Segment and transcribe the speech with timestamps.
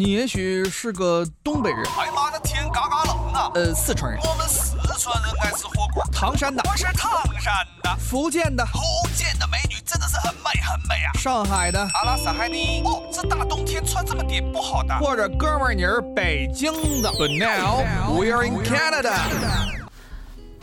[0.00, 3.50] 你也许是个东北人，哎妈的天嘎嘎冷啊！
[3.54, 6.02] 呃，四川人，我们四川人爱吃火锅。
[6.10, 8.80] 唐山的，我是唐山的，福建的，福
[9.14, 11.12] 建的美女真的是很美很美啊。
[11.18, 12.80] 上海的，阿拉斯海尼。
[12.82, 14.98] 哦，这大冬天穿这么点不好的。
[15.00, 16.72] 或者哥们儿你是北京
[17.02, 17.10] 的。
[17.10, 17.84] But now
[18.18, 19.12] we're in Canada.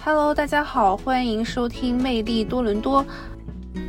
[0.04, 3.06] Hello，大家好，欢迎收听魅力多伦多。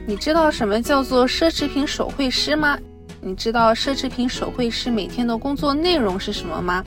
[0.06, 2.78] 你知道什么叫做奢侈品手绘师吗？
[3.20, 6.84] 你知道奢侈品手绘师每天的工作内容是什么吗？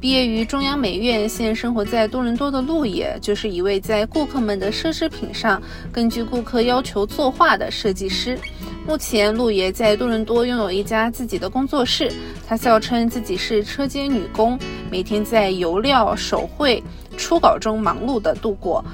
[0.00, 5.60] 毕业于中央美院，现生活在多伦多的路野，就是一位在顾客们的奢侈品上
[5.92, 8.38] 根据顾客要求作画的设计师。
[8.86, 12.12] 目前，路野在多伦多拥有一家自己的工作室，
[12.46, 14.58] 他笑称自己是车间女工，
[14.90, 16.82] 每天在油料、手绘、
[17.16, 18.84] 初稿中忙碌地度过。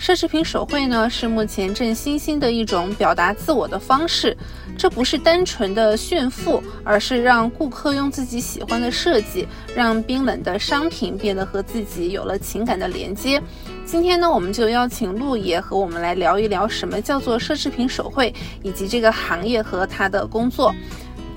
[0.00, 4.34] 奢侈品手绘呢，是目前正新兴的一种表达自我的方式。
[4.78, 9.46] 这不是单纯的炫富，而是让顾客用自己喜欢的设计，
[9.76, 13.42] 让冰冷的商品变得和自己有了情感的连接。
[13.84, 20.74] 今天呢，我们就邀请陆爷和我们来聊一聊什么叫做奢侈品手绘，以及这个行业和他的工作。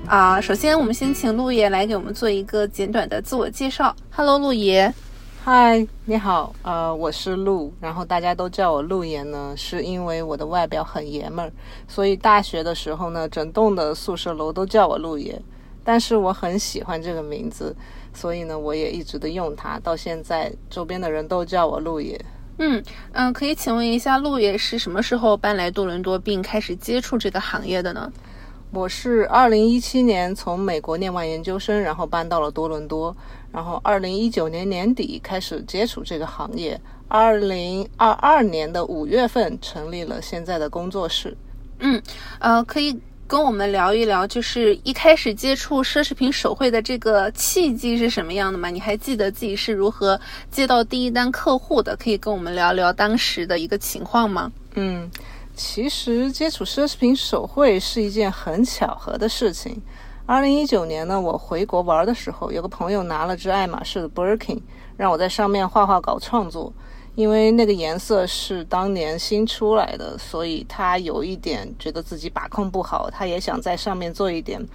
[0.07, 3.93] 啊，首先我们先请陆爷来给我们做一个简短的自我介绍。
[4.09, 4.93] Hello，陆爷。
[5.45, 11.51] 嗨，你好，呃，我是陆，然后大家都叫我陆爷呢，是因为我的外表很爷们儿，
[11.85, 15.37] 所以大学的时候呢，整栋的宿舍楼都叫我陆爷。
[15.83, 17.75] 但是我很喜欢这个名字，
[18.13, 22.17] 所以呢，我也一直的用它，到现在周边的人都叫我陆爷。
[22.59, 28.09] 嗯嗯，可以请问一下，陆爷是什么时候搬来多伦多并开始接触这个行业的呢？
[28.71, 33.13] 我是二零一七年从美国念完研究生，然后搬到了多伦多。
[33.53, 41.37] 然后，二零一九年年底开始接触这个行业，二零二二年的五月份成立了现在的工作室。
[41.77, 42.01] 嗯，
[42.39, 48.69] 呃，可以跟我们聊一聊，就是一开始接触奢侈品手绘的这个契机是什么样的吗？
[48.71, 51.95] 你还记得自己是如何接到第一单客户的？
[51.95, 54.51] 可以跟我们聊聊当时的一个情况吗？
[54.73, 55.11] 嗯，
[55.55, 59.79] 其实接触奢侈品手绘是一件很巧合的事情。
[60.25, 64.61] 二零一九年呢，我回国玩的时候，有个朋友拿了只爱马仕的 Birkin，
[64.95, 66.71] 让我在上面画画搞创作。
[67.15, 74.65] 因为那个颜色是当年新出来的，所以他有一点觉得自己把控不好，他也想在上面做一点，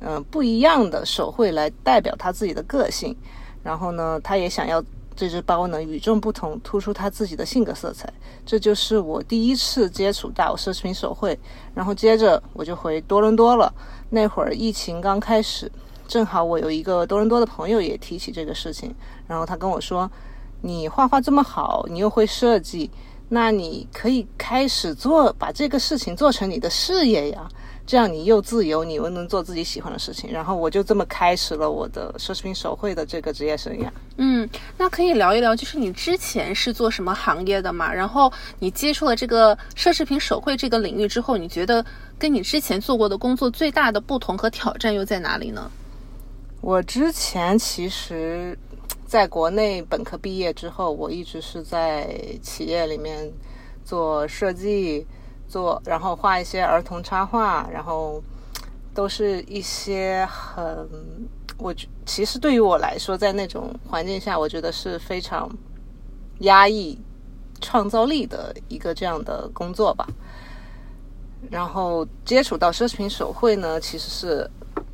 [0.00, 3.14] 嗯，不一样的手绘来代表他自己的个性。
[3.62, 4.82] 然后呢，他也想要
[5.14, 8.12] 这只包呢与众不同，突出他自己的性格色彩。
[8.44, 11.38] 这就是我第一次接触到奢侈品手绘。
[11.74, 13.72] 然后接着我就回多伦多了。
[14.10, 15.70] 那会儿疫情刚开始，
[16.06, 18.94] 正好我有一个多伦多的朋友也提起这个事情，
[19.26, 20.10] 然后他跟我说
[20.62, 22.90] ：“你画画这么好，你又会设计，
[23.28, 27.48] 那你可以开始做，把这个事情做成你的事业呀。
[27.88, 33.88] 这样你又自由，你又能做自己喜欢的事情。”然后我就这么开始了我的奢侈品手绘的这个职业生涯。
[34.18, 37.90] 嗯，那可以聊一聊，就是你之前是做什么行业的嘛？
[37.90, 41.84] 然后你接触了这个奢侈品手绘这个领域之后，你觉得？
[42.18, 45.70] 跟你之前做过的工作最大的不同和挑战又在哪里呢？
[46.60, 48.58] 我之前其实
[49.06, 52.12] 在国内本科毕业之后，我一直是在
[52.42, 53.30] 企业里面
[53.84, 55.06] 做设计，
[55.48, 58.22] 做然后画一些儿童插画，然后
[58.94, 60.88] 都是一些很
[61.56, 61.74] 我
[62.06, 65.50] 其实对于我来说，在那种环境下，我觉得是非常
[66.40, 66.96] 压抑
[67.60, 70.06] 创造力的一个这样的工作吧。
[71.50, 74.48] 然后接触到奢侈品手绘呢，其实是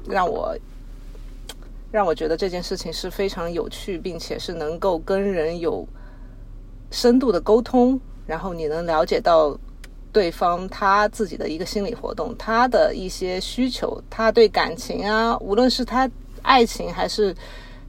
[0.07, 0.57] 让我
[1.91, 5.87] 让我觉得这件事情是非常有趣，并且是能够跟人有
[6.91, 9.59] 深度的沟通，然后你能了解到
[10.15, 16.11] 对方他自己的一个心理活动，他的一些需求，他对感情啊，无论是他
[16.41, 17.35] 爱情还是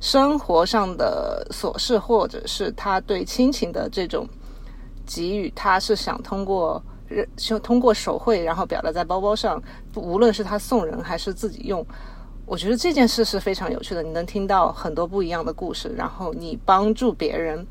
[0.01, 4.27] 生活上的琐事，或者是他对亲情的这种
[5.05, 6.83] 给予，他是想通过。
[7.37, 9.61] 就通过手绘，然后表达在包包上，
[9.93, 11.85] 无论是他送人还是自己用，
[12.47, 14.01] 我觉得这件事是非常有趣的。
[14.01, 17.65] 你能听到很多不一样的故事，然后你帮助别人，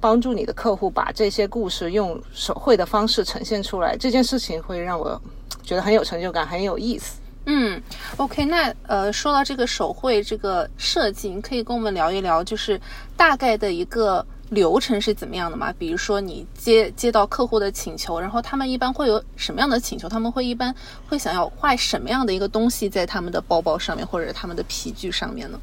[0.00, 5.20] 帮助你的客户把这些故事用手绘的方式呈现出来，这件事情会让我
[5.62, 7.20] 觉得很有成就感，很有意思。
[7.46, 7.82] 嗯
[8.16, 12.80] ，OK，那呃，说到这个手绘这个设计，你可以跟我们聊一聊，就是
[13.16, 14.24] 大概的一个。
[14.50, 15.72] 流程是怎么样的吗？
[15.78, 20.08] 比如说你接接到客户的请求，然后他们一般会有什么样的请求？
[20.08, 20.74] 他们会一般
[21.08, 25.60] 会想要画什么样的一个东西在他们的包包上面，或者他们的皮具上面呢？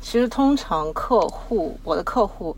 [0.00, 2.56] 其实通常客户，我的客户，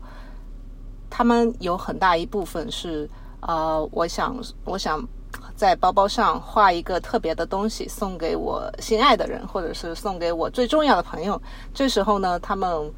[1.09, 3.09] 他们有很大一部分是，
[3.41, 5.03] 呃，我想，我想
[5.55, 11.41] 在包包上画一个特别的东西，送给我心爱的人，或者是送给我最重要的朋友。
[11.73, 12.91] 这时候呢，他们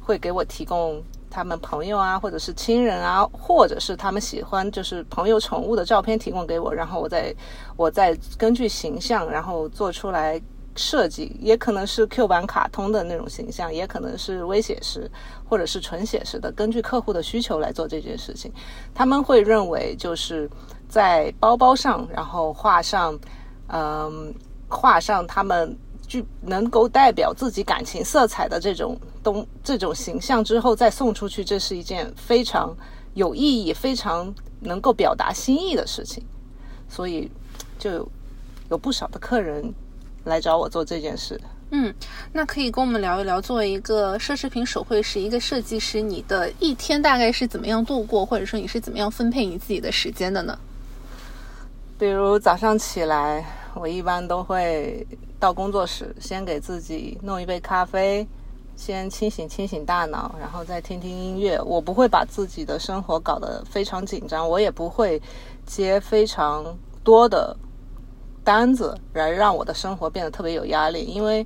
[0.00, 7.34] 会给我提供他们朋友啊，或者是亲人啊，或者是他们喜欢就是朋友宠物的照片提供给我，然后我再
[7.76, 10.40] 我再根据形象，然后做出来。
[10.76, 15.10] 设计也可能是 Q 版卡通的那种形象，也可能是微写实，
[15.48, 18.52] 或者是纯写实的，根据客户的需求来做这件事情。
[18.94, 20.48] 他们会认为就是
[20.88, 23.18] 在包包上，然后画上，
[23.68, 24.34] 嗯，
[24.68, 25.76] 画上他们
[26.06, 32.76] 具能够代表自己感情色彩的这种东这种形象之后，再送出去，这是一件非常
[33.14, 36.22] 有意义、非常能够表达心意的事情。
[36.88, 37.30] 所以
[37.78, 38.08] 就
[38.68, 39.74] 有不少的客人。
[40.26, 41.40] 来找我做这件事。
[41.70, 41.92] 嗯，
[42.32, 50.56] 那可以跟我们聊一聊，作为一个奢侈品手绘师、一个设计师，你的一天大概是怎么样度过，或者说你是怎么样分配你自己的时间的呢？
[51.98, 53.44] 比如早上起来，
[53.74, 55.04] 我一般都会
[55.40, 58.24] 到工作室，先给自己弄一杯咖啡，
[58.76, 61.60] 先清醒清醒大脑，然后再听听音乐。
[61.62, 65.20] 我不会把自己的生活搞得非常紧张，我也不会
[65.66, 67.56] 接非常多的。
[68.46, 71.44] 单子来让我的生活变得特别有压力，因为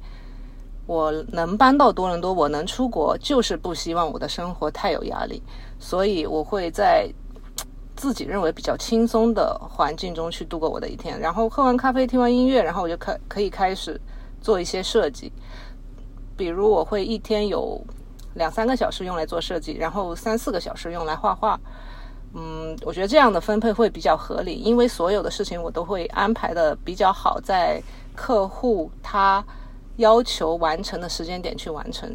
[0.85, 5.43] 我能搬到多伦多，我能出国，就是不希望我的生活太有压力，
[5.79, 7.11] 所以我会在
[7.97, 11.19] 自己认为比较轻松的环境中去度过我的一天。
[11.19, 13.99] 然后喝完咖啡，听完音乐，然后我就可可以开始
[14.43, 15.32] 做一些设计，
[16.37, 17.82] 比如我会一天有
[18.35, 21.58] 两三个小时用来做设计，然后三四个小时用来画画。
[22.32, 27.82] 嗯，我觉得这样的分配会比较合理，因为所有的事情我都会安排的比较好，在
[28.15, 29.44] 客户他
[29.97, 32.09] 要求完成的时间点去完成。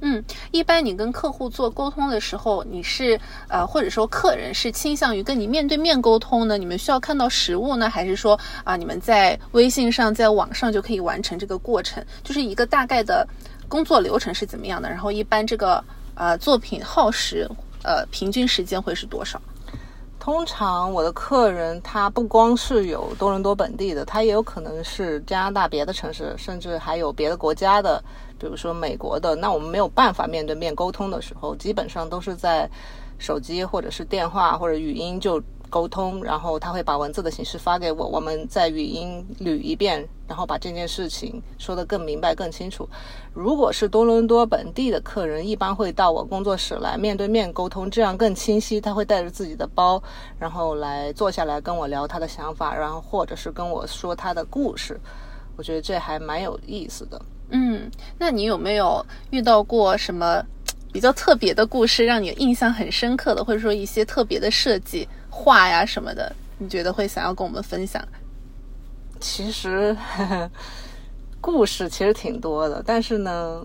[0.00, 6.58] 嗯，一般你跟客户做沟通的时候，你是呃，或者说客人是倾向于跟你面对面沟通呢？
[6.58, 12.04] 你们需要看到实物呢，还是说啊，你们在微信上、在网上就可以完成这个过程？
[12.24, 13.24] 就是一个大概的
[13.68, 14.88] 工作流程是怎么样的？
[14.88, 15.82] 然后一般这个
[16.16, 17.48] 呃作品耗时。
[17.82, 19.40] 呃，平均时间会是多少？
[20.18, 28.02] 通常我的客人他不光是有多伦多本地的，他也有可能是加拿大别的城市，甚至还有别的国家的，
[28.38, 29.34] 比如说美国的。
[29.36, 32.68] 那我们没有办法面对面沟通的时候，基本上都是在
[33.18, 35.42] 手机或者是电话或者语音就。
[35.68, 42.88] 沟通，然后他会把文字的形式发给我，我们在语音捋一遍，然后把这件事情说得更明白、更清楚。
[43.32, 48.80] 如果是多伦多本地的客人，一般会到我工作室来面对面沟通，这样更清晰。
[48.80, 50.02] 他会带着自己的包，
[50.38, 54.98] 然后来坐下来跟我聊他的想法，然后或者是跟我说他的故事。
[55.56, 57.20] 我觉得这还蛮有意思的。
[57.50, 60.44] 嗯，那你有没有遇到过什么
[60.98, 65.06] 比较特别的故事，让你印象很深刻的，或者说一些特别的设计？
[65.30, 68.04] 画呀什么的，你觉得会想要跟我们分享？
[69.20, 69.96] 其实
[71.40, 73.64] 故事其实挺多的，但是呢，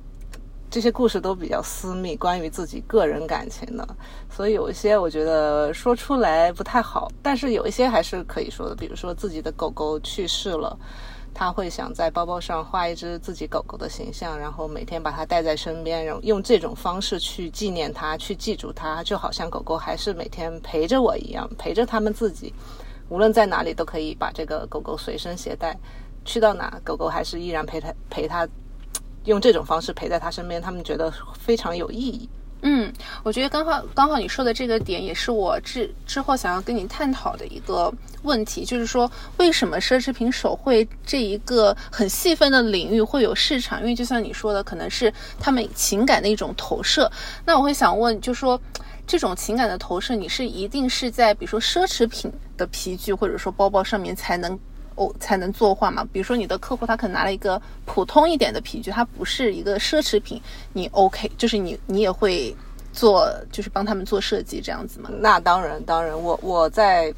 [0.70, 3.88] 这些故事都比较私密，关于自己个人感情的，
[4.30, 10.78] 所以有一些我觉得说出来不太好，但是有一些还是可以说的，比如说自己的狗狗去世了。
[11.34, 22.54] 他会想在包包上画一只自己狗狗的形象，然后每天把它带在身边，然后用这种方式去纪念它，去记住它，就好像狗狗还是每天陪着我一样，陪着他们自己，
[23.10, 25.76] 无论在哪里都可以把这个狗狗随身携带，
[26.24, 28.48] 去到哪狗狗还是依然陪它陪它，
[29.26, 32.30] 用这种方式陪在它身边，他们觉得非常有意义。
[32.66, 32.92] 嗯，
[33.24, 43.82] 我觉得刚好刚好你说的这个点也是我之之后想要跟你探讨的一个问题，就是说为什么奢侈品手绘这一个很细分的领域会有市场？
[43.82, 47.12] 因为就像你说的，可能是他们情感的一种投射。
[47.46, 48.60] 那我会想问，就说
[49.06, 54.58] 这种情感的投射，你是一定是在比如说奢侈品的皮具或者说包包上面才能？
[54.96, 56.08] 哦，才能作画嘛？
[56.12, 60.42] 比如说你的客户他可能拿了一个普通一点的皮具，它不是一个奢侈品，
[60.74, 62.56] 你 OK，就是你你也会
[62.92, 65.10] 做，就是帮他们做设计这样子吗？
[65.20, 67.14] 那当然，当然，我我在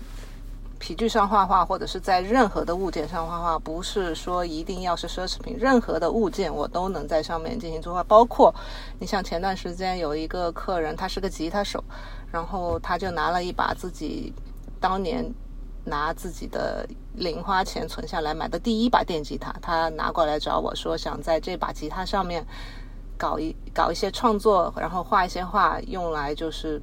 [0.80, 8.04] 皮具上画画，或者是在任何的物件上画画，不是说一定要是奢侈品，任何的物件我都能在上面进行作画。
[8.04, 8.54] 包括
[9.00, 11.84] 你像前段时间有一个客人，他是个吉他手，
[12.32, 14.34] 然后他就拿了一把自己
[14.80, 15.26] 当年。
[15.86, 22.46] 拿自己的零花钱存下来买的第一把电吉他，他拿过来找我说，想在这把吉他上面
[23.18, 26.82] 搞一搞一些创作，然后画一些画，用来就是，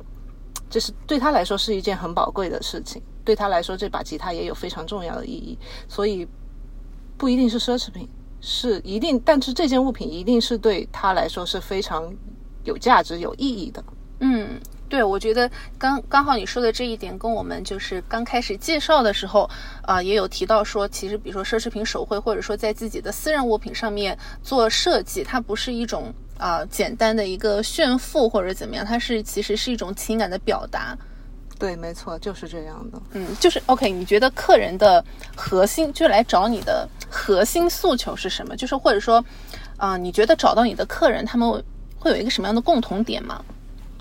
[0.70, 3.02] 这是对他来说是一件很宝贵的事情。
[3.24, 6.26] 对他来说，这把吉他也有非常重要的意义，所以
[7.16, 8.08] 不一定是奢侈品，
[8.40, 12.12] 是一定，但是这件物品一定是对他来说是非常
[12.64, 13.84] 有价值、有意义的。
[14.20, 14.60] 嗯。
[14.92, 19.48] 对，我觉得刚刚好你说的这一点，跟我们就是刚开始介绍的时候，
[19.80, 30.94] 啊、也有提到说，其实比如说奢侈品手绘，或者说在自己的私人物品上面做设计，它不是一种啊、简单的一个炫富或者怎么样，它是其实是一种情感的表达。
[31.58, 33.00] 对，没错，就是这样的。
[33.12, 33.90] 嗯，就是 OK。
[33.90, 35.02] 你觉得客人的
[35.34, 38.54] 核心，就是来找你的核心诉求是什么？
[38.54, 39.24] 就是或者说，
[39.78, 41.50] 啊、你觉得找到你的客人，他们
[41.98, 43.42] 会有一个什么样的共同点吗？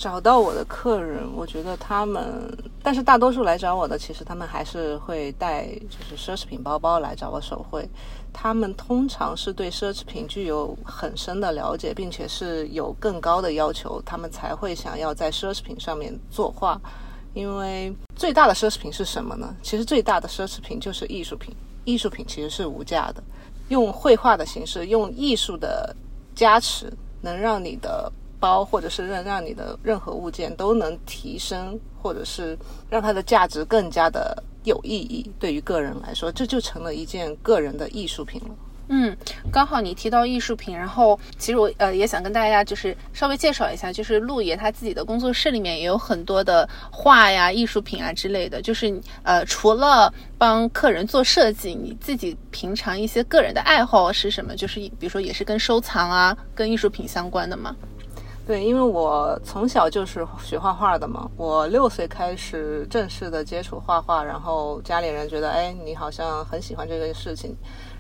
[0.02, 7.88] 找到我的客人，我觉得他们，但是大多数来找我的，其实他们还是会带就是奢侈品包包来找我手绘。
[8.34, 16.82] 他们通常是对奢侈品具有很深的了解，并且是有更高的要求，他们才会想要在奢侈品上面作画。
[17.36, 19.56] 因为最大的奢侈品是什么呢？
[19.62, 21.56] 其实最大的奢侈品就是艺术品，
[21.86, 23.22] 艺术品其实是无价的。
[23.70, 25.96] 用绘画的形式，用艺术的
[26.34, 26.92] 加持，
[27.22, 28.12] 能让你的
[28.42, 32.58] 包或者是让让你的任何物件都能提升，或者是
[32.90, 35.32] 让它的价值更加的有意义。
[35.40, 38.50] 对于个人来说，这就成了一件个人的艺术品了。
[38.94, 39.16] 嗯，
[39.54, 48.62] 刚好你提到艺术品，然后其实我呃也想跟大家就是稍微介绍一下，就是陆爷他自己的工作室里面也有很多的画呀、艺术品啊之类的。
[48.62, 48.94] 就是
[49.24, 54.54] 呃，除了帮客人做设计，你自己平常一些个人的爱好是什么？
[54.58, 57.74] 就是比如说也是跟收藏啊、跟艺术品相关的吗？
[58.46, 67.56] 对，因为我从小就是学画画的嘛，我六岁开始正式的接触画画，然后家里人觉得，哎，你好像很喜欢这个事情，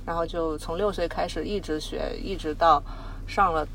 [0.05, 2.81] 然后就从六岁开始一直学，一直到
[3.27, 3.65] 上了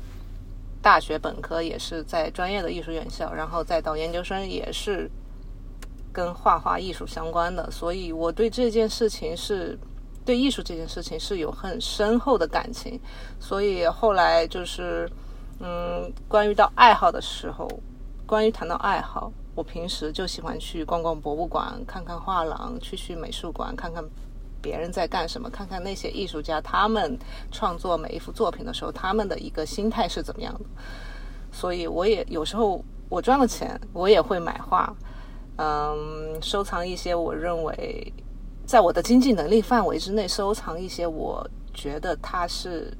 [0.81, 5.09] 大学本科，也是在专业的艺术院校，然后再到研究生也是
[6.11, 9.77] 跟画画艺术相关的，所以我对这件事情是。
[10.25, 12.99] 对艺术这件事情是有很深厚的感情，
[13.39, 15.09] 所以后来就是，
[15.59, 17.67] 嗯，关于到爱好的时候，
[18.25, 24.03] 关于谈到爱好，我平时就喜欢去逛逛博物馆，看看画廊，去去美术馆，看看
[24.61, 27.17] 别人在干什么，看看那些艺术家他们
[27.51, 30.59] 创作每一幅作品的时候，他们的一个心态是怎么样的。
[31.51, 34.95] 所以我也有时候我赚了钱，我也会买画，
[35.55, 38.13] 嗯，收藏一些我认为
[38.65, 42.95] 在我的经济能力范围之内收藏一些我觉得它是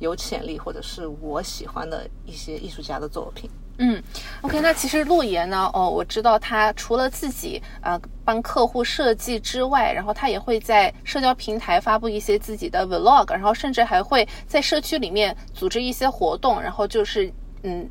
[0.00, 3.48] 有潜力或者是我喜欢的一些艺术家的作品。
[3.78, 4.02] 嗯
[4.42, 17.88] ，OK，那其实陆爷呢，哦，我知道他除了自己呃帮客户设计之外，然后他也会在社交平台发布一些自己的 vlog，然后甚至还会在社区里面组织一些活动，然后就是嗯。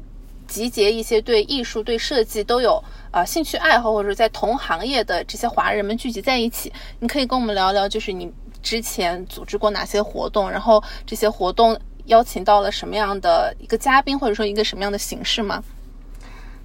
[0.49, 6.73] 集结一些对艺术、对设计都有呃兴趣爱好，或者在同行业的这些华人们聚集在一起。
[6.97, 15.63] 你可以跟我们聊聊，就是你之前组织过哪些活动，然后这些活动邀请到了什么样的一个嘉宾，或者说一个什么样的形式吗？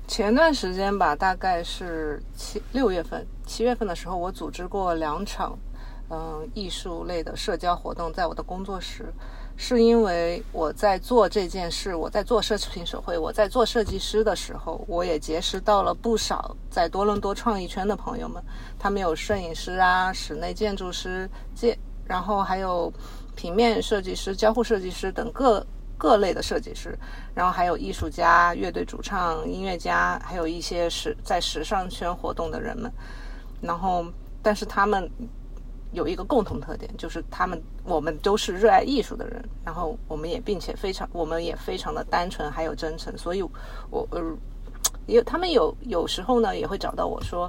[0.07, 5.57] 前段时间吧，大概是七六月份、七月份的时候，我组织过两场，
[6.11, 9.13] 嗯，艺术类的社交活动，在我的工作室。
[9.57, 18.43] 是因为我在做这件事，我在做奢侈品手绘，我在做设计师的时候，我也结识到了不少在多伦多创意圈的朋友们。
[18.81, 22.93] 他们有摄影师啊、室内建筑师、建，然后还有
[23.35, 26.99] 平面设计师、交互设计师等各各类的设计师，
[27.35, 32.93] 然后还有艺术家、乐队主唱、音乐家，还有一些时在时尚圈活动的人们。
[33.61, 34.05] 然后，
[34.43, 35.11] 但是他们。
[35.93, 43.41] 有一个共同特点，就是他们我们都是热爱艺术的人，然后我们也并且非常我们也非常的单纯还有真诚，所以
[43.91, 44.21] 我呃
[45.07, 47.49] 也他们有有时候呢也会找到我说，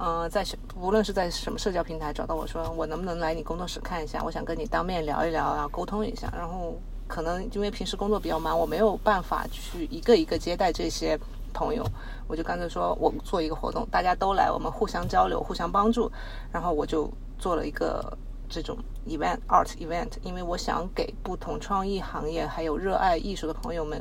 [0.00, 0.42] 呃在
[0.74, 6.74] 无论是在什么社交平台找到我说我能不能来你工作室看一下，我想跟你当面聊一聊啊，沟通一下，然后
[7.06, 11.18] 可能因为平时工作比较忙，我没有办法去一个一个接待这些
[11.52, 11.84] 朋友，
[12.26, 16.10] 我就干脆说我做一个活动，大家都来，我们互相交流，互相帮助，
[16.50, 17.08] 然后我就。
[17.40, 18.18] 做了一个
[18.50, 18.76] 这种
[19.08, 23.98] event art event，因为我想给不同创意行业还有热爱艺术的朋友们，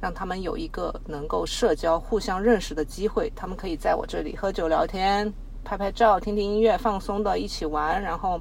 [0.00, 3.32] 让他们有一个能够社交、互相认识的机会。
[3.36, 5.32] 他们可以在我这里喝酒聊天、
[5.64, 8.40] 拍拍照、听听音乐、放松的一起玩，然后，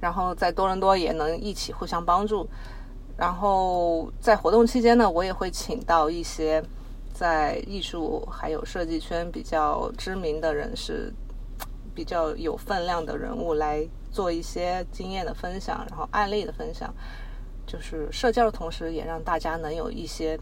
[0.00, 2.48] 然后在多伦多也能一起互相帮助。
[3.16, 6.62] 然后在活动期间呢，我也会请到一些
[7.12, 11.12] 在艺术还有设计圈比较知名的人士。
[11.92, 16.94] 比较有分量的人物来做一些经验的分享，然后案例的分享，
[17.70, 20.36] 就是社交的同时，也让大家能有一些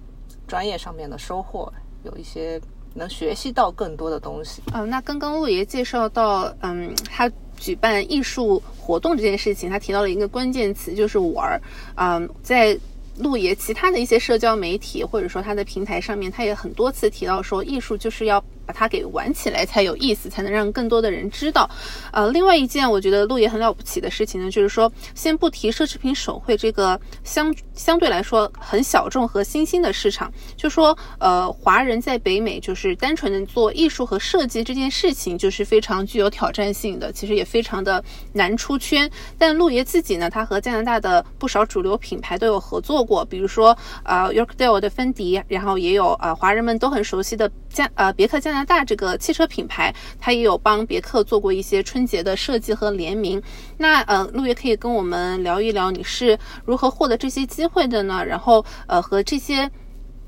[0.46, 1.70] 专业上面的收获，
[2.04, 2.58] 有一些
[2.94, 4.62] 能学习到更多的东西。
[4.72, 11.60] 嗯、那刚刚陆爷介绍到，嗯，他举办艺术活动这件事情，他提到了一个关键词，就是玩儿。
[11.96, 12.78] 嗯，在
[13.18, 18.42] 陆爷其他的一些社交媒体或者说他的平台上面，他也很多次提到说，艺术就是要。
[18.68, 21.68] 把它给玩起来才有意思，才能让更多的人知道。
[22.12, 39.10] 呃，另外一件我觉得陆爷很了不起的事情呢，就是说，先不提奢侈品手绘这个相相对来说很小众和新兴的市场，就说呃，华人在北美就是单纯的做艺术和设计这件事情，就是非常具有挑战性的，其实也非常的难出圈。
[39.38, 48.57] 但陆爷自己呢，他和加拿大的不少主流品牌都有合作过，比如说呃，Yorkdale 的芬迪，然后也有呃，华人们都很熟悉的加呃别克加拿。
[48.58, 53.40] 加拿大这个汽车品牌，它也有帮别克做过一些春节的设计和联名。
[53.76, 58.24] 那呃，陆爷可以跟我们聊一聊，你是如何获得这些机会的呢？
[58.26, 59.70] 然后呃，和这些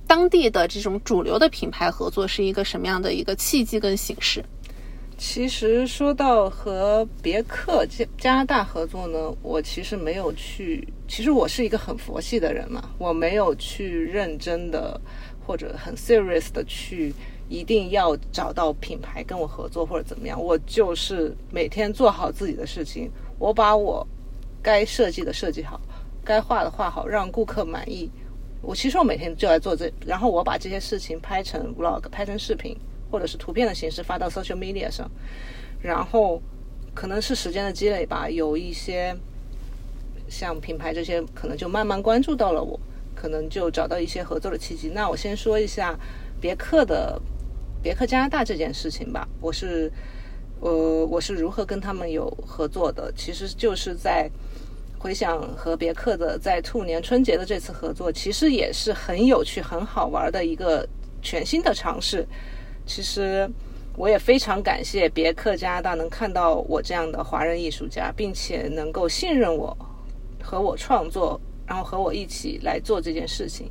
[0.06, 4.44] 当地的这种主流的品牌合作是一个什么样的一个契机跟形式？
[5.18, 10.86] 其实说到和别克加加拿大合作呢，我其实没有去。
[11.08, 15.00] 其实我是一个很佛系的人嘛，我没有去认真的
[15.44, 17.12] 或者很 serious 的去。
[17.50, 24.06] 一定要找到品牌跟我合作或者怎么样，我就是每天做好自己的事情，我把我
[24.62, 25.80] 该设计的设计好，
[26.24, 28.08] 该画的画好，让顾客满意。
[28.62, 32.76] 我其实我每天就在做这，然后我把这些事情拍成 vlog，拍成视频
[33.10, 35.10] 或者是图片的形式发到 social media 上，
[35.82, 36.40] 然后
[36.94, 39.12] 可能是时间的积累吧，有一些
[40.28, 42.78] 像品牌这些可能就慢慢关注到了我，
[43.12, 44.88] 可能就找到一些合作的契机。
[44.90, 45.98] 那我先说一下
[46.40, 47.20] 别克的。
[47.82, 49.90] 别克加拿大这件事情吧，我是，
[50.60, 53.10] 呃，我是如何跟他们有合作的？
[53.16, 54.30] 其实就是在
[54.98, 60.86] 回想和别克的在兔年春节的这次合作，其实也是很有趣、很好玩的一个
[61.22, 62.26] 全新的尝试。
[62.84, 63.50] 其实
[63.96, 69.74] 我也非常感谢别克加拿大能看到我这样的华人艺术家，并且能够信任我
[70.42, 73.70] 和我创作，然后和我一起来做这件事情。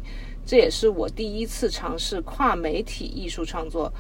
[0.50, 3.94] 这也是我第一次尝试跨媒体艺术创作，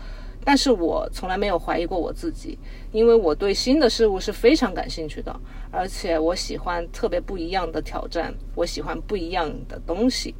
[0.43, 2.57] 但是我从来没有怀疑过我自己，
[2.91, 5.39] 因为我对新的事物是非常感兴趣的，
[5.69, 10.33] 而且我喜欢特别不一样的挑战，我喜欢不一样的东西，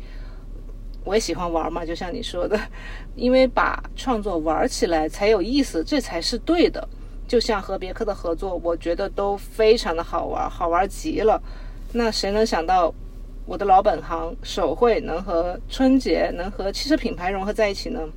[1.03, 2.59] 我也喜欢玩嘛，就像你说的，
[3.15, 6.89] 因为把创作玩起来才有意思，这才是对的。
[7.27, 11.39] 就像和别克的合作，我觉得都非常的好玩，好玩极了。
[11.93, 12.91] 那谁能想到？
[13.49, 18.07] 我的老本行手绘能和春节能和汽车品牌融合在一起呢？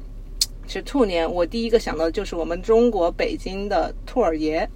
[0.66, 4.68] 其实兔年我第一个想到的就是我们中国北京的兔儿爷，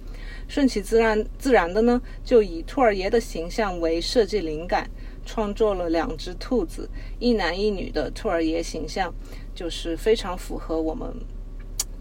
[0.47, 4.89] 顺其自然自然的呢，就以兔儿爷的形象为设计灵感，
[5.23, 6.89] 创作了两只兔子，
[7.19, 9.13] 一男一女的兔儿爷形象，
[9.53, 11.07] 就是非常符合我们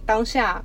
[0.06, 0.64] 当下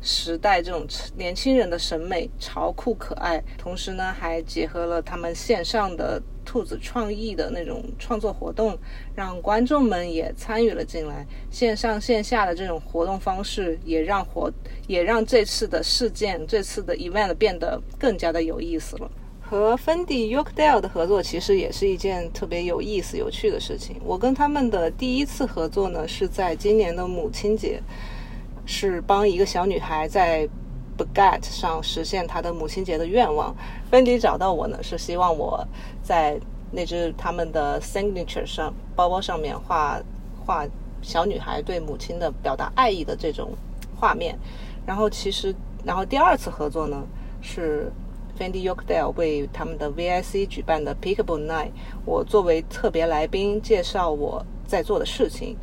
[0.00, 0.86] 时代这种
[1.16, 6.22] 年轻人的审美，潮酷可爱，同时呢还结合了他们线上的。
[6.46, 8.78] 兔子创意的那种创作活动，
[9.14, 11.26] 让观众们也参与了进来。
[11.50, 14.50] 线上线下的这种活动方式，也让活
[14.86, 19.10] 也让这次的事件、这次的 event 变得更加的有意思了。
[19.42, 23.96] 和芬迪 Yorkdale 的合作，其实也是一件特别有意思、有趣的事情。
[24.04, 27.82] 我跟他们的第一次合作呢，是在今年的母亲节，
[28.64, 30.48] 是帮一个小女孩在。
[30.98, 33.54] Baguette 上实现她的母亲节的愿望，
[33.90, 35.62] 芬迪找到我呢，是希望我
[36.06, 36.38] 在
[36.70, 40.00] 那只他们的 signature 上包包上面画
[40.38, 40.64] 画
[41.02, 43.50] 小女孩对母亲的表达爱意的这种
[43.96, 44.38] 画面。
[44.86, 45.52] 然后其实，
[45.84, 47.04] 然后第二次合作呢，
[47.42, 47.90] 是
[48.38, 51.72] Fendi Yorkdale 为他们的 VIC 举办的 Pickable Night，
[52.04, 55.56] 我作为特别来宾介绍我在做的事情。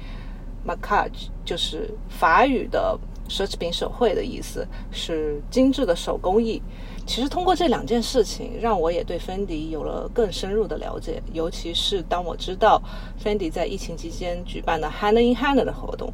[0.67, 2.99] Macage 就是法语的。
[3.29, 6.61] 奢侈品手绘的意思是精致的手工艺。
[7.05, 11.21] 其实通过这两件事情，让我也对芬迪有了更深入的了解。
[11.33, 12.81] 尤其是当我知道
[13.17, 16.13] 芬迪在疫情期间举办的 Hand in Hand 的活动，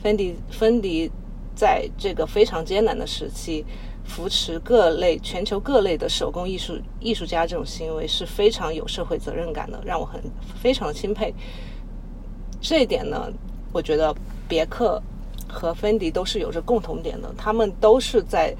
[0.00, 1.10] 芬迪芬迪
[1.56, 3.64] 在这个非常艰难的时期
[4.04, 10.22] 扶持各类全球各类的手工艺术艺术家，这种行为是非常有社会责任感的，让我很
[10.60, 11.34] 非常的钦佩。
[12.60, 13.28] 这一点呢，
[13.72, 14.14] 我觉得
[14.46, 15.02] 别克。
[15.52, 18.54] 和芬迪都是有着共同点的，他们都是在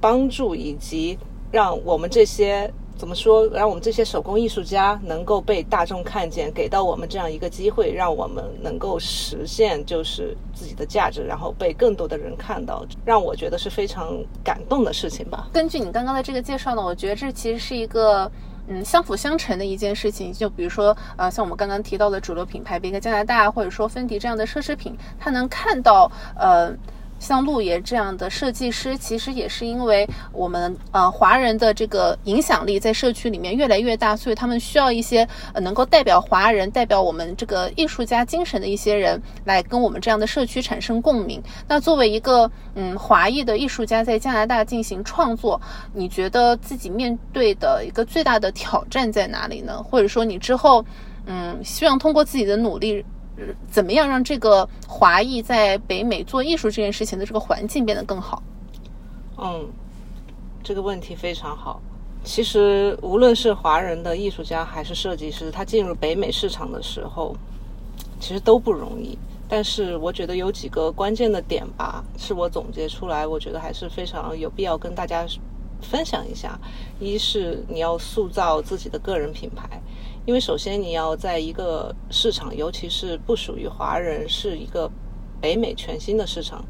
[0.00, 1.18] 帮助以及
[1.50, 15.48] 让我们这些怎么说，让我们这些手工艺术家能够被大众看见，给到我们这样一个机会，让我们能够实现就是自己的价值，然后被更多的人看到，让我觉得是非常感动的事情吧。
[15.52, 18.30] 根据你刚刚的这个介绍呢，我觉得这其实是一个。
[18.68, 26.70] 嗯，相辅相成的一件事情，就比如说，呃，像我们刚刚提到的主流品牌比如加拿大，或者说芬迪这样的奢侈品，它能看到，呃，
[27.18, 41.42] 像陆爷这样的设计师，其实也是因为我们呃华人的这个影响力在社区里面越来越大，所以他们需要一些呃能够代表华人、代表我们这个艺术家精神的一些人来跟我们这样的社区产生共鸣。
[41.66, 45.60] 那作为一个嗯华裔的艺术家在加拿大进行创作，
[45.92, 49.82] 你觉得自己面对的一个最大的挑战在哪里呢？
[49.82, 50.84] 或者说你之后
[51.26, 53.04] 嗯希望通过自己的努力？
[53.70, 58.42] 怎么样让这个华裔在北美做艺术这件事情的这个环境变得更好？
[59.36, 59.68] 嗯，
[60.62, 61.80] 这个问题非常好。
[62.24, 67.34] 其实无论是华人的艺术家还是设计师，他进入北美市场的时候，
[68.20, 69.16] 其实都不容易。
[69.48, 75.24] 但是我觉得有几个关键的点吧，是我总结出来，我觉得还是非常有必要跟大家
[75.80, 76.58] 分享一下。
[77.00, 79.80] 一是你要塑造自己的个人品牌。
[80.28, 84.90] 因为首先你要在一个市场，尤其是不属于华人，是一个
[85.40, 86.62] 北美全新的市场，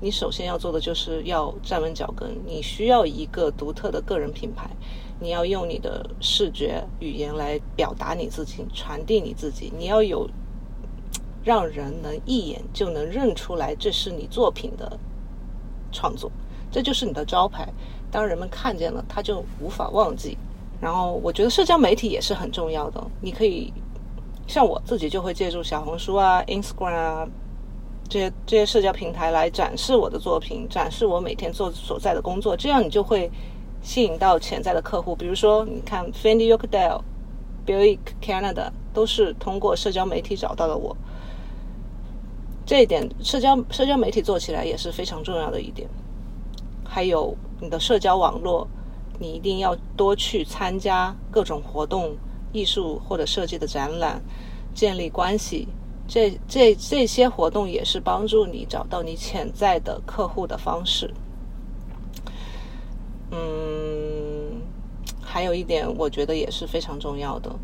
[0.00, 2.34] 你首先要做的就是要站稳脚跟。
[2.46, 4.70] 你需要一个独特的个人品牌，
[5.20, 9.70] 你要用你的视觉语言来表达你自己，传递你自己。
[9.76, 10.26] 你要有
[11.44, 14.98] 让人能一眼就能认出来这是你作品的
[15.92, 16.32] 创作，
[16.70, 17.68] 这就是你的招牌。
[18.10, 20.38] 当人们看见了，他就无法忘记。
[20.82, 23.00] 然后我觉得社交媒体也是很重要的。
[23.20, 23.72] 你可以
[24.48, 27.28] 像我自己就会借助小红书啊、Instagram 啊
[28.08, 33.30] 这些这些社交平台来展示我的作品，展示我每天做所在的工作，这样你就会
[33.80, 35.14] 吸引到潜在的客户。
[35.14, 37.00] 比如说，你看 Fendi、Yorkdale、
[37.64, 40.96] Buick Canada 都是通过社交媒体找到了我。
[42.66, 45.88] 这一点，社交社交媒体做起来也是非常重要的一点。
[46.84, 48.66] 还有你的社交网络。
[49.22, 52.16] 你一定要多去参加各种活动、
[52.52, 54.20] 艺术或者设计的展览，
[54.74, 55.68] 建立关系。
[56.08, 61.14] 这这这些活动也是帮助你找到你潜在的客户的方式。
[63.30, 64.60] 嗯，
[65.22, 67.54] 还有一点，我觉得也是非常重要的，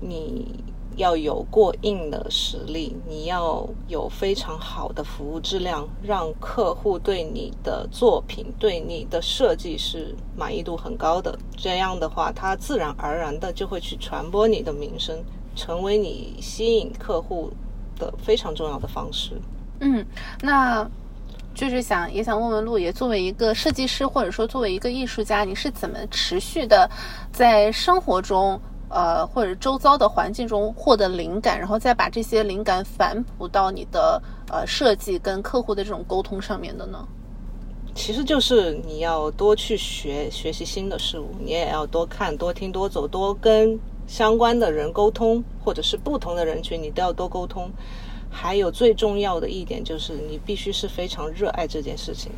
[0.00, 0.62] 你。
[0.96, 11.38] 要有过硬的实力，你要有非常好的服务质量，让客户对你的作品、对你的设计是满意度很高的。
[11.56, 15.18] 这样的话，他自然而然的就会去传播你的名声，
[15.56, 17.50] 成为你吸引客户
[17.98, 19.32] 的非常重要的方式。
[19.80, 20.04] 嗯，
[20.40, 20.88] 那
[21.54, 26.88] 就是想也想问问陆爷，作为一个设计师，或者说作为一个艺术家，你是怎么持续的
[27.32, 28.60] 在生活中？
[28.94, 37.04] 呃，或者周遭的环境中获得灵感，然后再把这些灵感反哺到你的呃设计跟客户的这种沟通上面的呢？
[37.92, 43.76] 其实就是你要多去学学习新的事物，你也要多看、多听、多走、多跟
[44.06, 47.68] 相关的人沟通，或者是不同的人群，你都要多沟通。
[48.30, 52.30] 还有最重要的一点就是，你必须是非常热爱这件事情，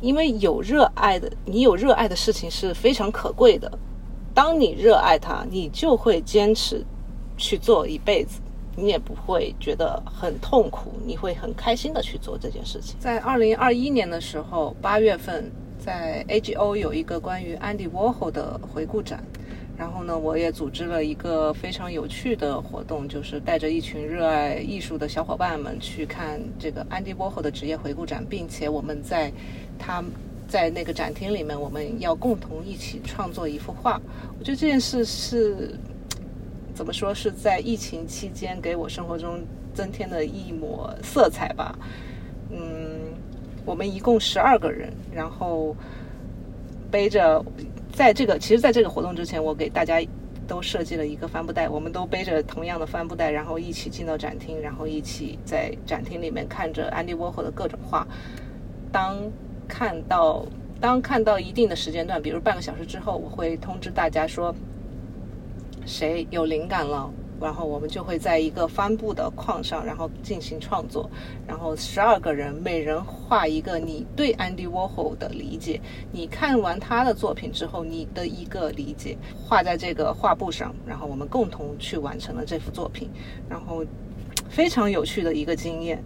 [0.00, 3.68] 因为有热爱的，你有热爱的事情是非常可贵的。
[4.36, 6.84] 当你热爱它，你就会坚持
[7.38, 8.38] 去做一辈子，
[8.76, 12.96] 你也不会觉得很痛苦，你会很开心的去做这件事情。
[13.00, 19.24] 在二零二一年的时候，八月份在 AGO 有一个关于 Andy Warhol 的回顾展，
[19.74, 29.32] 然后呢，我也组织了一个非常有趣的活动，就是带着一群热爱艺术的小伙伴们去看这个 Andy Warhol 的职业回顾展，并且我们在
[29.78, 30.04] 他。
[30.48, 34.00] 在那个展厅里面，我们要共同一起创作一幅画。
[34.38, 35.78] 我觉得这件事是
[36.74, 37.12] 怎么说？
[37.12, 39.40] 是在疫情期间给我生活中
[39.74, 41.78] 增添了一抹色彩吧。
[42.50, 43.12] 嗯，
[43.64, 45.74] 我们一共十二个人，然后
[46.90, 47.44] 背着，
[47.92, 50.00] 在这个其实，在这个活动之前，我给大家
[50.46, 58.06] 都设计了一个帆布袋，我们都背着同样的帆布袋，然后一起进到展厅，然后一起在展厅里面看着安迪沃霍的各种画。
[58.92, 59.16] 当
[59.66, 60.44] 看到，
[60.80, 64.54] 当看到一定的时间段，比如半个小时之后，我会通知大家说，
[65.84, 71.10] 谁有灵感了，然后我们就会在一个帆布的框上，然后进行创作。
[71.46, 75.80] 然后十二个人，每人画一个你对 Andy Warhol 的理解，
[76.12, 83.10] 你看完他的作品之后，你的一个理解画在这个画布上，然后我们共同去完成了这幅作品。
[83.48, 83.84] 然后
[84.48, 86.02] 非常有趣的一个经验。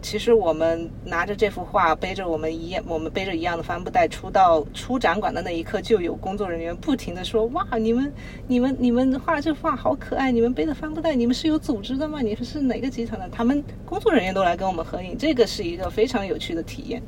[0.00, 8.12] 其实我们拿着这幅画，背着我们一样，我们背着一样的帆布袋出到出展馆的那一刻，就有工作人员不停的说：“哇，你们、
[8.46, 10.30] 你们、你们画这画好可爱！
[10.30, 12.20] 你们背的帆布袋，你们是有组织的吗？
[12.20, 17.02] 你们是哪个集团的？”他们工作人员都来跟我们合影，这个是一个非常有趣的体验。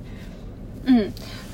[0.85, 1.11] 嗯。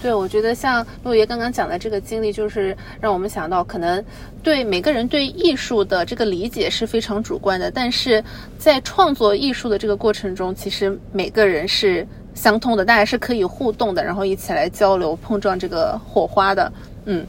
[0.07, 4.01] 对，我觉得像陆爷刚刚讲的这个经历，就是让我们想到，可能
[4.41, 8.23] 对每个人对艺术的这个理解是非常主观的，但是
[8.57, 16.73] 在创作艺术的这个过程中，其实每个人是相通的，大家是可以互动的，然后一起来交流碰撞这个火花的。
[17.07, 17.27] 嗯，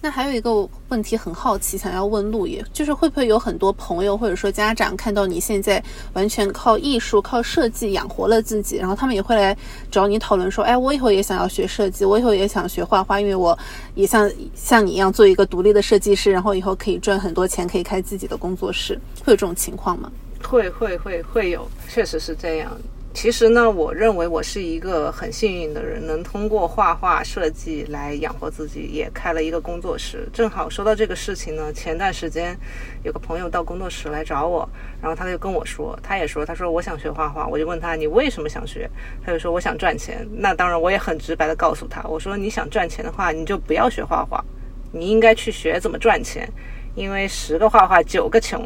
[0.00, 5.82] 那还有一个问题很好奇，想要问陆野，就是会不会有很多朋友或者说家长看到你现在
[6.12, 9.56] 完全靠艺术、靠设计养活了自己，然后他们也会来
[9.90, 13.58] 找你讨论说，哎，我以后也想要学设计，我以后也想学画画，因为我
[13.94, 20.10] 也像像你一样做一个独立的设计师，然后以后可以赚很多钱，可以开自己的工作室，会有这种情况吗？
[20.44, 22.70] 会会会会有，确实是这样。
[23.14, 30.28] 其实呢，我认为我是一个很幸运的人，能通过画画设计来养活自己，也开了一个工作室。
[30.32, 32.56] 正好说到这个事情呢，前段时间
[33.02, 34.68] 有个朋友到工作室来找我，
[35.02, 38.88] 然后他就跟我说，他也说，他说我想学画画，我就问他你为什么想学，
[39.24, 40.24] 他就说我想赚钱。
[40.30, 44.44] 那当然，我也很直白的告诉他，我说你想赚钱的话，你就不要学画画，
[44.92, 46.48] 你应该去学怎么赚钱，
[46.94, 48.62] 因为十个画画九个穷。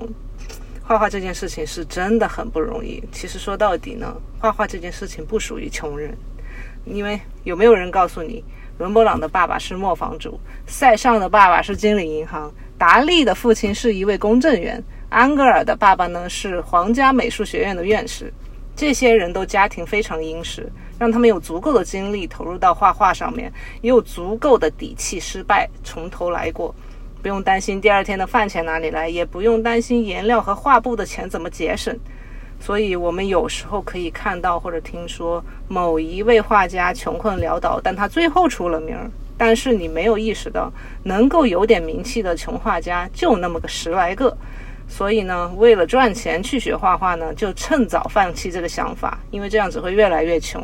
[0.85, 3.03] 画画这件事情是真的很不容易。
[3.13, 6.17] 其实说到底呢，画画这件事情不属于穷人，
[6.85, 8.45] 因为有没有人告诉你，
[8.79, 18.33] 伦勃朗的爸爸是磨坊主，塞尚的爸爸是经理银行，达利的父亲是一位公证员，安格尔的爸爸呢是皇家美术学院的院士。
[18.75, 20.67] 这些人都家庭非常殷实，
[20.99, 26.75] 让他们有足够的精力投入到画画上面，也有足够的底气失败，从头来过。
[27.23, 31.97] 不用担心第二天的饭钱哪里来，也不用担心颜料和画布的钱怎么节省。
[32.59, 39.11] 所以，我们有时候可以看到或者听说某一位画家穷困潦倒，但他最后出了名儿。
[39.39, 40.73] 但是你没有意识到，
[41.05, 44.37] 能够有点名气的穷画家就那么个十来个。
[44.89, 50.63] 所以呢，为了赚钱去学画画呢，就趁早放弃这个想法，因为这样只会越来越穷。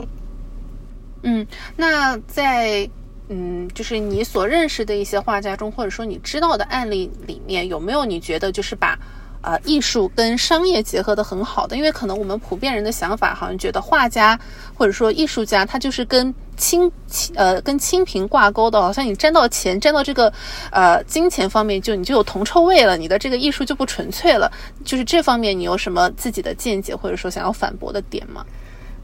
[1.22, 2.88] 嗯，那在。
[3.28, 8.98] 嗯，就是你所认识的一些画家中，或者说你知道的案例里面，有没有你觉得就是把，
[9.42, 11.76] 呃，艺术跟商业结合的很好的？
[11.76, 14.38] 因为可能我们普遍人的想法，好像觉得画家
[14.74, 16.90] 或者说艺术家，他就是跟清
[17.34, 20.32] 呃跟清贫挂钩的，好像你沾到钱，沾到这个
[20.72, 24.50] 呃金钱方面，就你就有铜臭味了，你的这个艺术就不纯粹了。
[24.84, 28.44] 就是这方面，你有什么自己的见解，或者说想要反驳的点吗？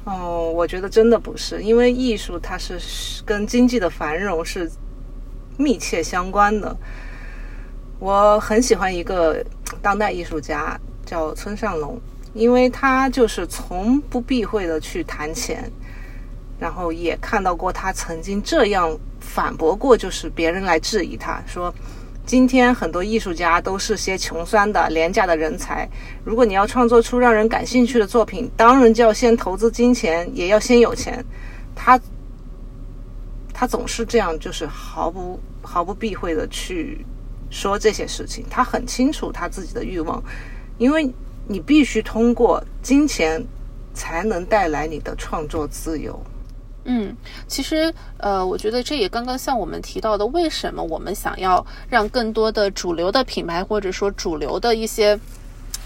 [0.05, 2.79] 哦，我觉得真的不是，因为艺术它是
[3.25, 4.71] 跟经济的繁荣是
[5.57, 6.77] 密切相关的。
[7.99, 9.43] 我很喜欢一个
[9.81, 11.99] 当代艺术家叫村上龙，
[12.35, 15.71] 因为他就是从不避讳的去谈钱，
[16.59, 21.75] 然后也看到过他曾经这样反驳过，就是别人来质疑他说。
[22.27, 25.87] 今天很多艺术家都是些穷酸的廉价的人才。
[26.25, 31.23] 如果你要创作出让人感兴趣的作品，当然就要先投资金钱，也要先有钱。
[31.75, 32.01] 他
[33.53, 37.05] 他总是这样，就是毫不毫不避讳的去
[37.51, 38.43] 说这些事情。
[38.49, 40.23] 他很清楚他自己的欲望，
[40.79, 41.13] 因为
[41.47, 43.45] 你必须通过金钱
[43.93, 46.19] 才能带来你的创作自由。
[46.85, 47.17] 嗯，
[47.47, 55.19] 其实，呃，我觉得这也刚刚像我们提到的，为什么我们想要让更多的主流的品牌或者说主流的一些，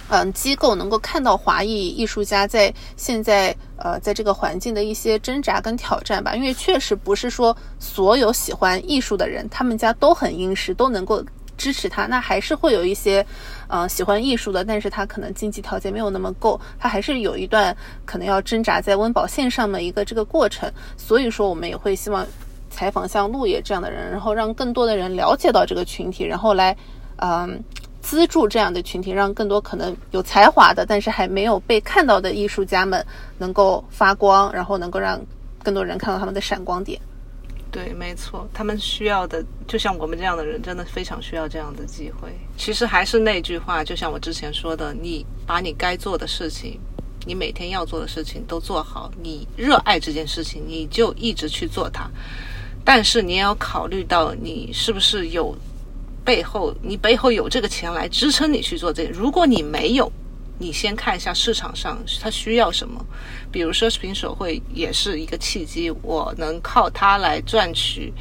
[0.09, 6.35] 嗯，机构能够看到华裔艺术家在现在呃在这个环境的一些挣扎跟挑战吧？
[6.35, 11.25] 因为确实不是说所有喜欢艺术的人，他们家都很殷实，都能够。
[11.59, 13.27] 支持他，那还是会有一些，
[13.67, 20.73] 呃，喜欢艺术的，但是他可能经济条件没有那么够，他还是有一段可能要挣扎在温饱线上的一个这个过程。
[20.97, 22.27] 所以说，我们也会希望
[22.71, 26.75] 采访像陆野这样的人，然后让更多的人了解到这个群体，然后来，
[27.17, 27.63] 嗯，
[28.01, 33.05] 资助这样的群体，让更多可能有才华的，但是还没有被看到的艺术家们
[33.37, 35.21] 能够发光，然后能够让
[35.63, 37.01] 更多人看到他们的闪光点。
[37.71, 42.31] 对，没错，他们需要的，就像我们这样的人，真的非常需要这样的机会。
[42.57, 46.81] 其实还是那句话，就像我之前说的，你把你该做的事情，
[47.27, 52.09] 你每天要做的事情都做好，你热爱这件事情，你就一直去做它。
[52.85, 55.55] 但是你也要考虑到，你是不是有
[56.25, 59.05] 背后，你背后有这个钱来支撑你去做这。
[59.13, 60.11] 如果你没有，
[60.59, 63.05] 你先看一下市场上它需要什么，
[63.51, 68.13] 比如奢侈品手绘也是一个契机，我能靠它来赚取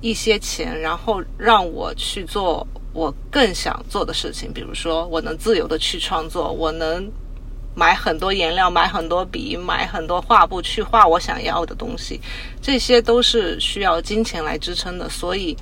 [0.00, 4.52] 一些钱，然后让我去做我更想做的事情。
[4.52, 7.10] 比如说，我能自由的去创作，我能
[7.74, 12.18] 买很多颜料，买很多笔，买很多画布去画我想要的东西，
[12.62, 15.08] 这些都是需要金钱来支撑的。
[15.08, 15.56] 所以，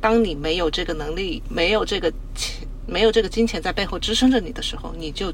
[0.00, 2.67] 当你没有这个能力，没有这个钱。
[2.88, 5.32] 没有这个金钱在背后支撑着你的时候，你就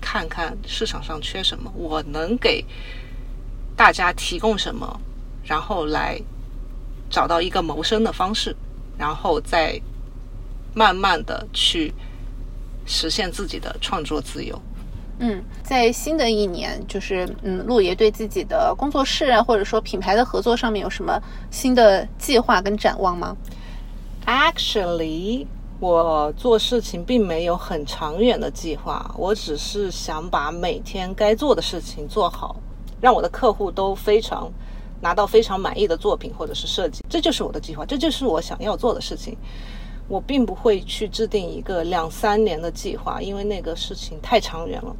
[0.00, 2.64] 看看市场上缺什么，我能给
[3.76, 5.00] 大家提供什么，
[5.44, 6.20] 然后来
[7.08, 8.54] 找到一个谋生的方式，
[8.98, 9.80] 然后再
[10.74, 11.92] 慢慢的去
[12.84, 14.60] 实现自己的创作自由。
[15.18, 23.36] 嗯，在新的一年，就是嗯，陆爷对自己的工作室啊，或者说品牌的合作上面有什么新的计划跟展望吗
[24.26, 25.46] ？Actually，
[25.82, 32.54] 我做事情并没有很长远的计划，我只是想把每天该做的事情做好，
[33.00, 34.48] 让我的客户都非常
[35.00, 39.36] 拿到非常满意的作品或者是设计，这就是我的计划，这就是我想要做的事情。
[40.06, 44.94] 我并不会去制定一个两三年的计划，因为那个事情太长远了。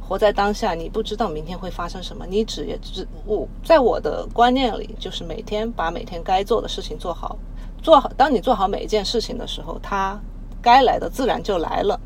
[0.00, 7.38] 活在当下，你不知道明天会发生什么，你只也只我在我的观念里，就是每天把每天该做的事情做好，
[7.86, 8.10] 做好。
[8.16, 10.18] 当你做好每一件事情的时候，它
[10.60, 11.96] 该来的自然就来了。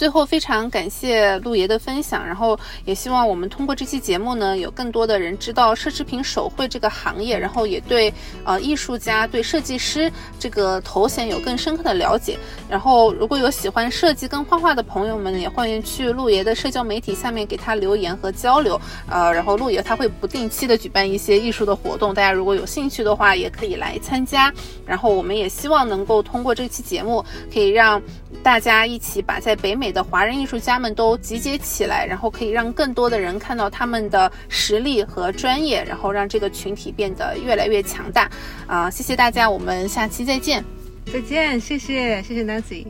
[0.00, 8.10] 最后，非常感谢陆爷的分享，然后也希望我们通过这期节目呢，有更多的人知道奢侈品手绘这个行业，然后也对
[8.42, 12.38] 呃艺术家、对设计师这个头衔有更深刻的了解。
[12.66, 18.80] 然后，如果有喜欢设计跟画画的朋友们，也欢迎去陆爷的社交媒体下面给他留言和交流。
[19.06, 24.50] 呃，然后陆爷他会不定期的举办一些艺术的活动，大家如果有兴趣的话，也可以来参加。
[24.86, 28.00] 然后，我们也希望能够通过这期节目，可以让
[28.42, 38.30] 大家一起把在北美的华人艺术家们都集结起来，然后可以让更多的人看到他们的实力和专业，然后让这个群体变得越来越强大。
[38.66, 40.64] 啊、谢谢大家，我们下期再见，
[41.12, 42.86] 再见，谢谢，谢谢 Nancy，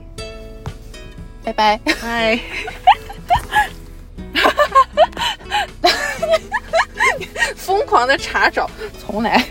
[1.42, 1.80] 拜拜。
[2.00, 2.38] 拜。
[7.56, 8.70] 疯狂的查找，
[9.06, 9.44] 重来，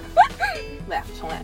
[0.86, 1.42] 不呀，重来。